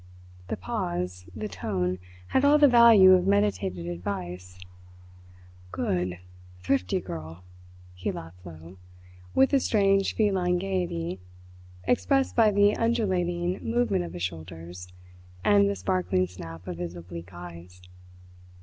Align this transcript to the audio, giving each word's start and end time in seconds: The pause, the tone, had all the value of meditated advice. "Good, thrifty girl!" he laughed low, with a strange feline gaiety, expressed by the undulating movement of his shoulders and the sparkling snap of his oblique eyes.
The 0.47 0.57
pause, 0.57 1.27
the 1.35 1.47
tone, 1.47 1.99
had 2.29 2.43
all 2.43 2.57
the 2.57 2.67
value 2.67 3.11
of 3.13 3.27
meditated 3.27 3.85
advice. 3.85 4.57
"Good, 5.71 6.17
thrifty 6.59 6.99
girl!" 6.99 7.43
he 7.93 8.11
laughed 8.11 8.43
low, 8.43 8.77
with 9.35 9.53
a 9.53 9.59
strange 9.59 10.15
feline 10.15 10.57
gaiety, 10.57 11.19
expressed 11.83 12.35
by 12.35 12.49
the 12.49 12.75
undulating 12.75 13.59
movement 13.63 14.03
of 14.03 14.13
his 14.13 14.23
shoulders 14.23 14.87
and 15.45 15.69
the 15.69 15.75
sparkling 15.75 16.25
snap 16.25 16.67
of 16.67 16.79
his 16.79 16.95
oblique 16.95 17.31
eyes. 17.31 17.79